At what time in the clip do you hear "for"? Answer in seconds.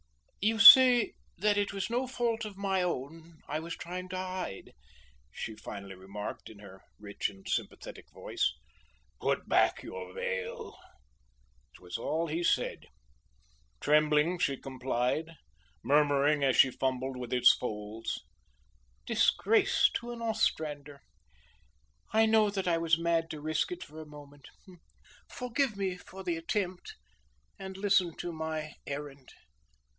23.83-24.01, 25.97-26.23